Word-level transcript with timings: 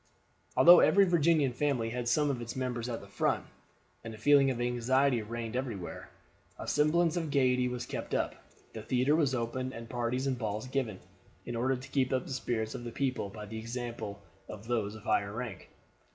Although 0.57 0.79
every 0.79 1.05
Virginian 1.05 1.53
family 1.53 1.91
had 1.91 2.07
some 2.07 2.31
of 2.31 2.41
its 2.41 2.55
members 2.55 2.89
at 2.89 3.01
the 3.01 3.07
front, 3.07 3.45
and 4.03 4.15
a 4.15 4.17
feeling 4.17 4.49
of 4.49 4.59
anxiety 4.59 5.21
reigned 5.21 5.55
everywhere, 5.55 6.09
a 6.57 6.67
semblance 6.67 7.15
of 7.17 7.29
gaiety 7.29 7.67
was 7.67 7.85
kept 7.85 8.15
up. 8.15 8.33
The 8.73 8.81
theater 8.81 9.15
was 9.15 9.35
opened, 9.35 9.73
and 9.73 9.87
parties 9.87 10.25
and 10.25 10.39
balls 10.39 10.65
given, 10.65 11.01
in 11.45 11.55
order 11.55 11.75
to 11.75 11.89
keep 11.89 12.11
up 12.11 12.25
the 12.25 12.33
spirits 12.33 12.73
of 12.73 12.83
the 12.83 12.91
people 12.91 13.29
by 13.29 13.45
the 13.45 13.59
example 13.59 14.23
of 14.49 14.65
those 14.65 14.95
of 14.95 15.03
higher 15.03 15.31
rank. 15.33 15.69